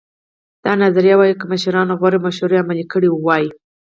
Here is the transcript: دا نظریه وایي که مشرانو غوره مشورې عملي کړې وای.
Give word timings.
دا 0.65 0.73
نظریه 0.83 1.15
وایي 1.19 1.35
که 1.39 1.45
مشرانو 1.51 1.93
غوره 1.99 2.19
مشورې 2.25 2.61
عملي 2.63 2.85
کړې 2.91 3.09
وای. 3.11 3.45